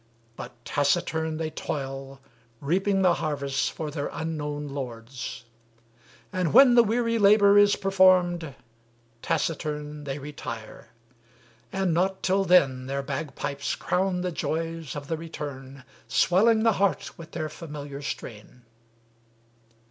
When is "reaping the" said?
2.59-3.13